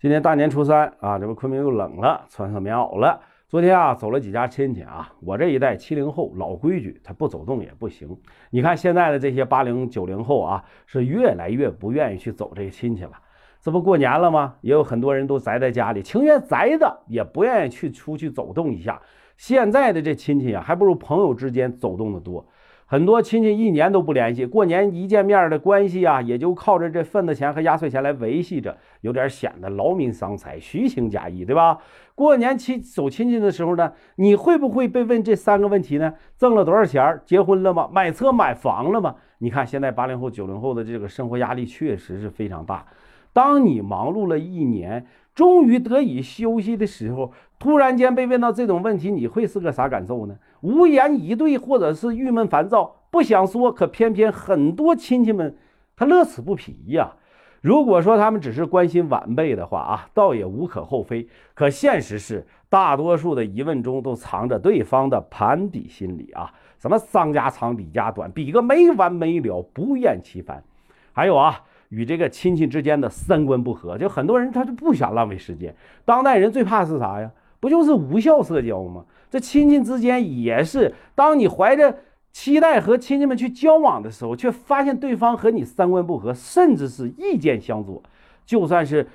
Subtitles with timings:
[0.00, 3.20] 今天大年初三啊，这不昆明又冷了，穿上棉袄了。
[3.48, 8.16] 昨天啊，走了几家亲戚啊，我这一代七零后老规矩，他不走动也不行。
[8.50, 13.10] 你看现在的这些八零九零后啊，是越来越不愿意去走这个亲戚了。
[13.60, 14.54] 这不过年了吗？
[14.60, 19.02] 也有很多人都宅在家里，情愿宅的，也不愿意去出去走动一下。
[19.38, 22.46] 现在的这亲戚啊，还不如朋友之间走动的多。
[22.90, 31.78] 很多亲戚一年都不联系，过年一见面的关系啊，也就靠着这份子钱和压岁钱来维系着，有点显得劳民伤财、虚情假意，对吧？
[32.14, 36.14] 过年亲走亲戚的时候呢，你会不会被问这三个问题呢？
[36.36, 37.20] 挣了多少钱？
[37.24, 37.88] 结婚了吗？
[37.92, 39.14] 买车买房了吗？
[39.38, 42.84] 你看现在八零后、九零后的这个生活压力确实是非常大。
[43.34, 45.06] 当你忙碌了一年，
[45.38, 50.34] 终于得以休息的时候，突然间被问到这种问题，你会是个啥感受呢？
[50.62, 55.56] 无言以对，或者是郁闷烦躁，不想说，可偏偏很多亲戚们
[55.94, 57.12] 他乐此不疲呀。
[57.60, 61.28] 如果说他们只是关心晚辈的话啊，倒也无可厚非。
[61.54, 70.64] 可现实是，大多数的疑问中都藏着对方的盘底心理啊，什么商家长李家短，比个没完没了，不厌其烦。
[71.12, 71.62] 还有啊。
[71.88, 75.74] 与这个亲戚之间的三观不合，就很多人他就不想浪费时间。
[76.04, 77.30] 当代人最怕是啥呀？
[77.60, 79.04] 不就是无效社交吗？
[79.30, 81.98] 这亲戚之间也是，当你怀着
[82.30, 88.02] 期待和亲戚们去交往的时候，却发现对方和你三观不合，甚至是意见相左，
[88.46, 89.06] 就算是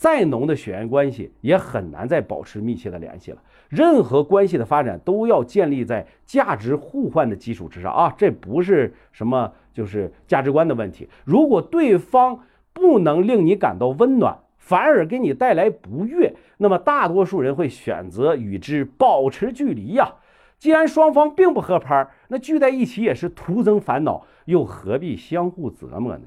[0.00, 3.42] 再浓的血缘关系，也很难再保持密切的联系了。
[3.68, 9.52] 任何关系的发展都要建立在价值互换的基础之上啊，这不是什么。
[9.72, 11.08] 就是价值观的问题。
[11.24, 12.40] 如果对方
[12.72, 20.14] 不能令你感到温暖，反而给你带来不悦，那么大多数人会选择与之保持距离呀。
[20.58, 26.24] 既然双方并不合拍，那聚在一起也是徒增烦恼，又何必相互折磨呢？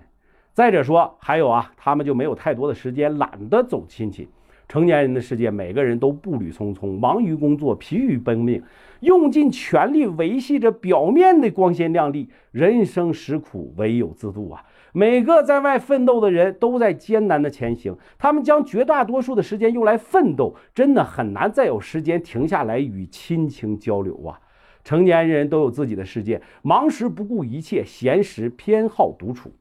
[0.54, 4.30] 再者说，还有啊，他们就没有太多的时间，懒得走亲戚。
[4.70, 8.62] 成年人的世界，每个人都步履匆匆，忙于工作，疲于奔命，
[9.00, 12.30] 用尽全力维系着表面的光鲜亮丽。
[12.52, 14.64] 人生实苦，唯有自度啊！
[14.94, 24.40] 每个在外奋斗的人都在艰难的前行，他们将绝大多数的时间用来奋斗，真的很难再有时间停下来与亲情交流啊！
[24.84, 29.52] 成年人都有自己的世界，忙时不顾一切，闲时偏好独处。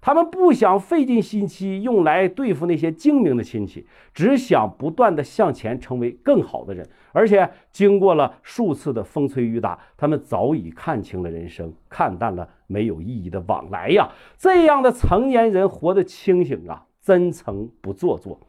[0.00, 6.88] 他们不想费尽心机用来对付那些精明的亲戚，只想不断的向前，成为更好的人。
[7.12, 14.08] 而且经过了数次的风吹雨打，他们早已看清了人生，看淡了没有意义的往来呀。
[14.38, 18.40] 这样的成年人活得清醒啊，真诚不做作。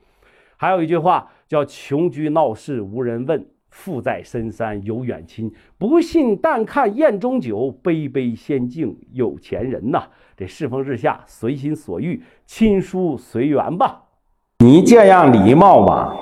[0.55, 3.45] 还有一句话叫“穷居闹市无人问”。
[3.71, 10.03] 富在深山有远亲，不信但看宴中酒，杯杯先敬有钱人呐。
[10.37, 14.03] 这世风日下，随心所欲，亲疏随缘吧。
[14.59, 16.15] 你这样礼貌吗？